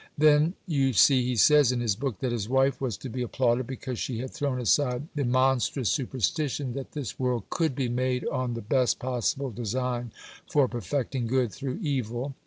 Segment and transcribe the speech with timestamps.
[0.17, 3.67] Then, you see he says in his book that his wife was to be applauded,
[3.67, 8.55] because she had thrown aside the "monstrous superstition" that this world could be made on
[8.55, 10.11] the best possible design
[10.49, 12.33] for perfecting Good thro' Evil!...